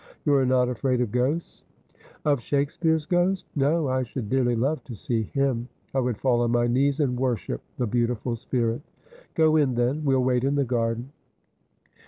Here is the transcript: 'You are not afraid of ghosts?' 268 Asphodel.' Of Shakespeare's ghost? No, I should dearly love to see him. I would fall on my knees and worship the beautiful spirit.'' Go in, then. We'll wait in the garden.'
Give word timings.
'You 0.25 0.33
are 0.33 0.47
not 0.47 0.67
afraid 0.67 0.99
of 1.01 1.11
ghosts?' 1.11 1.61
268 2.23 2.25
Asphodel.' 2.25 2.33
Of 2.33 2.41
Shakespeare's 2.41 3.05
ghost? 3.05 3.45
No, 3.55 3.87
I 3.87 4.01
should 4.01 4.31
dearly 4.31 4.55
love 4.55 4.83
to 4.85 4.95
see 4.95 5.21
him. 5.31 5.67
I 5.93 5.99
would 5.99 6.17
fall 6.17 6.41
on 6.41 6.49
my 6.49 6.65
knees 6.65 6.99
and 6.99 7.19
worship 7.19 7.61
the 7.77 7.85
beautiful 7.85 8.35
spirit.'' 8.35 8.81
Go 9.35 9.57
in, 9.57 9.75
then. 9.75 10.03
We'll 10.03 10.23
wait 10.23 10.43
in 10.43 10.55
the 10.55 10.65
garden.' 10.65 11.11